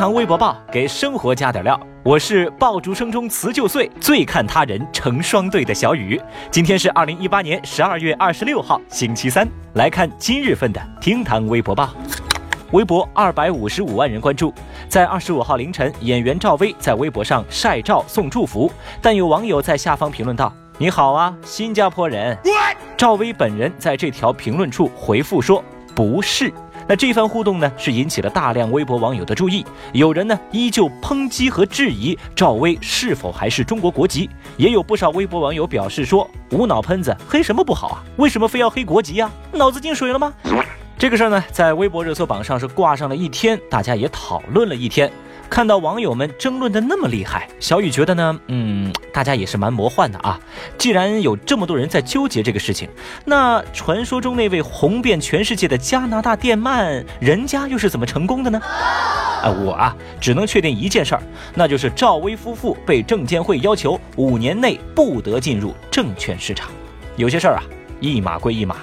[0.00, 6.18] 堂微博报给生活加点料，我是爆竹声中辞旧岁，最看他人成双对的小雨。
[6.50, 9.46] 今天是二零一八年十二月二十六号，星期三。
[9.74, 11.90] 来看今日份的厅堂微博报，
[12.72, 14.54] 微博二百五十五万人关注。
[14.88, 18.72] 在二十五号凌晨，演员赵薇在微博上晒照送祝福，
[19.02, 22.38] 但有网友在下方评论道：“你好啊，新加坡人。”
[22.96, 25.62] 赵薇本人在这条评论处回复说
[25.94, 26.50] ：“不是。”
[26.86, 29.64] 那这番互动呢，是引起了大量微博网友的注意。
[29.92, 38.02] 有人呢依旧抨击和质疑赵薇是否还是中国国籍，也有不少微博网友表示说：“无脑喷子黑什么不好啊？
[38.16, 39.30] 为什么非要黑国籍呀？
[39.52, 40.32] 脑子进水了吗？”
[40.98, 45.10] 这个事儿呢，在微博热搜榜上是挂上了一天，大家也讨论了一天。
[45.50, 50.38] 看到网友们争论的那么厉害，小雨觉得呢，嗯，大家也是蛮魔幻的啊。
[50.78, 52.88] 既然有这么多人在纠结这个事情，
[53.24, 58.60] 那传说中那位红遍全世界的加拿大电鳗，人家又是怎么成功的呢？
[58.62, 61.22] 啊，我啊，只能确定一件事儿，
[61.56, 66.70] 那就是赵薇夫妇被证监会要求五年内不得进入证券市场。
[67.16, 67.62] 有些事儿啊，
[67.98, 68.76] 一码归一码。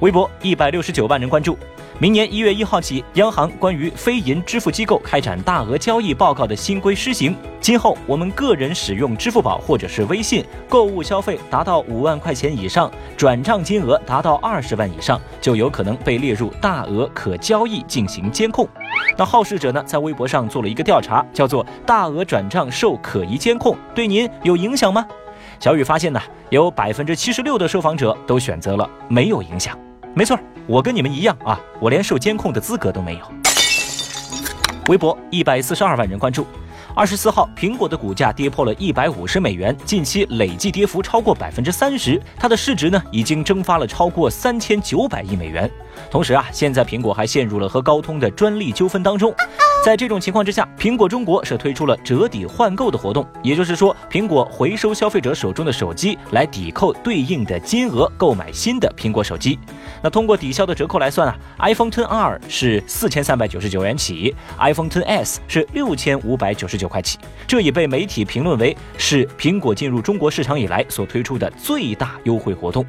[0.00, 1.58] 微博一百六十九万人关注。
[2.00, 7.36] 明年一月一号起，央行关于非银支付机构开展大额交易报告的新规施行。
[7.60, 18.66] 今后，我们个人使用支付宝或者是微信购物消费达到五万块钱以上，转账金额达到二十万以上，就有可能被列入大额可交易进行监控。
[19.18, 25.06] 那好事者呢，在微博上做了一个调查，叫做“大额转账受可疑监控”，对您有影响吗？
[25.58, 29.78] 小雨发现呢，有百分之七十六的受访者都选择了没有影响。
[30.12, 33.20] 没错，我跟你们一样啊，我连受监控的资格都没有。
[34.88, 36.46] 微博一百四十二万人关注。
[36.96, 45.70] 二十四号，苹果的股价跌破了一百五十美元，近期累计跌幅超过百分之三十，它的市值呢已经蒸发了超过三千九百亿美元。
[46.10, 49.32] 同时啊，现在苹果还陷入了和高通的专利纠纷当中。
[49.82, 59.58] 在这种情况之下，苹果中国是推出了折抵换购的活动，也就是说，苹果回收消费者手中的手机来抵扣对应的金额，购买新的苹果手机。
[60.02, 67.18] 那通过抵消的折扣来算啊，iPhone 10R 是四千三百九十九元起，iPhone 10s 是六千五百九十九块起。
[67.46, 72.84] 这也被媒体评论为是苹果进入中国市场以来所推出的最大优惠活动。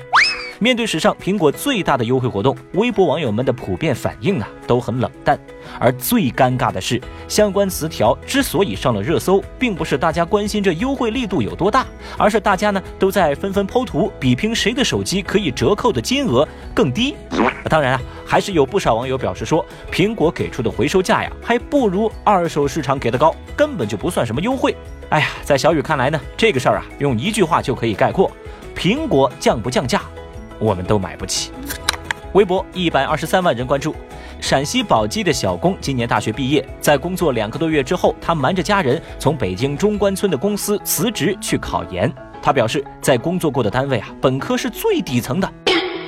[0.62, 5.36] 面对史上苹果最大的优惠活动，微博网友们的普遍反应呢都很冷淡。
[5.80, 11.84] 而最尴尬的是，相关词条之所以上了热搜，并不是大家关心这优惠力度有多大，
[12.16, 17.16] 而是大家呢都在纷纷剖图，比拼谁的手机可以折扣的金额更低。
[17.64, 24.76] 当然啊，还是有不少网友表示说，苹果给出的回收价呀，还不如二手市场给的高，根本就不算什么优惠。
[25.10, 28.30] 哎呀，在小雨看来呢，这个事儿啊，用一句话就可以概括：
[28.76, 30.04] 苹果降不降价？
[30.62, 31.52] 我们都买不起。
[32.34, 33.94] 微博一百二十三万人关注，
[34.40, 42.10] 陕西宝鸡的小工今年大学毕业，在工作两个多月之后，他瞒着家人从北京中关村的公司辞职去考研。
[42.42, 45.54] 他表示，在工作过的单位啊，本科是最底层的，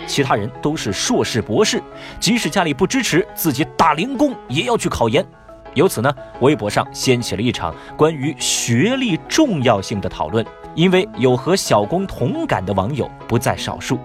[0.07, 1.83] 其他人都是硕士、博士，
[2.19, 5.25] 即使家里不支持，自己打零工也要去考研。
[5.73, 10.45] 由此呢，微博上掀起了一场关于学历重要性的讨论。
[10.75, 13.99] 因为有和小工同感的网友不在少数，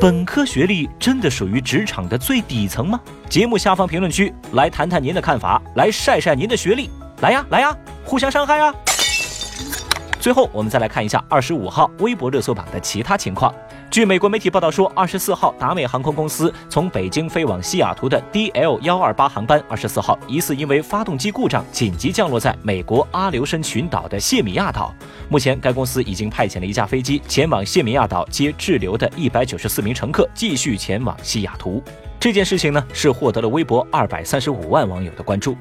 [0.00, 2.98] 本科学历真的属于职场的最底层吗？
[3.28, 6.88] 节目下方评论区来谈谈您的看法，来晒晒您的学历，
[7.20, 8.74] 来呀来呀，互相伤害啊！
[10.18, 13.54] 最后，我们再来看一下二十五号微博热搜榜的其他情况。
[13.90, 24.94] 据美国媒体报道说，二十四号达美航空公司从北京飞往西雅图的 DL 幺二八航班，二十四号疑似因为发动机故障紧急降落在美国阿留申群岛的谢米亚岛。
[25.28, 31.82] 目前，该公司已经派遣了一架飞机前往谢米亚岛接滞留的一百九十四名乘客，继续前往西雅图。
[32.20, 35.56] 这件事情呢，是获得了微博二百三十五万网友的关注。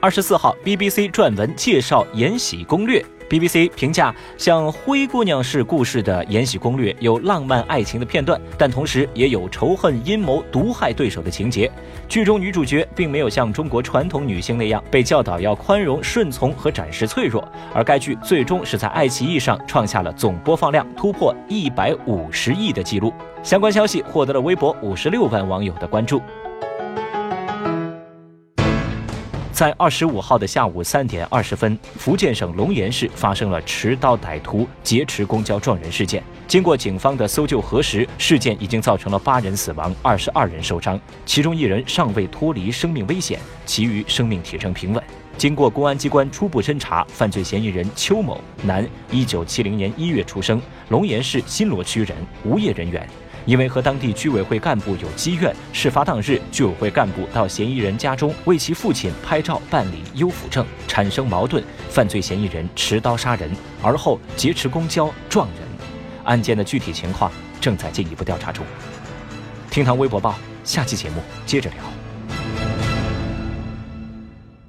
[0.00, 3.00] 二十四号，BBC 撰文介绍《延禧攻略》。
[3.32, 11.72] BBC 评价像《灰姑娘》式故事的《延禧攻略》有浪漫爱情的片段，但同时也有仇恨、阴谋、毒害对手的情节。
[12.06, 17.42] 剧中女主角并没有像中国传统女性那样被教导要宽容、顺从和展示脆弱，
[17.72, 23.14] 而该剧最终是在爱奇艺上创下了总播放量突破一百五十亿的记录。
[23.42, 26.20] 相关消息获得了微博五十六万网友的关注。
[29.52, 36.22] 在二十五号的下午三点二十分，福建省龙岩市发生了持刀歹徒劫持公交撞人事件。
[36.48, 45.04] 经过警方的搜救核实，事件已经造成了八人死亡，二十二人受伤，其中一人尚未脱离生命危险，其余生命体征平稳。
[45.36, 53.06] 经过公安机关初步侦查，犯罪嫌疑人邱某，男，一九七零年一月出生，龙岩市新罗区人，无业人员。
[53.44, 63.50] 因为和当地居委会干部有积怨，事发当日，居委会干部到嫌疑人家中为其父亲拍照办理优抚证，产生矛盾，犯罪嫌疑人持刀杀人，
[63.82, 65.68] 而后劫持公交撞人。
[66.24, 68.64] 案件的具体情况正在进一步调查中。
[69.70, 71.78] 听堂微博报，下期节目接着聊。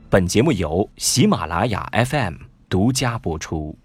[0.10, 2.36] 本节目由喜马拉雅 FM
[2.70, 3.83] 独家播出。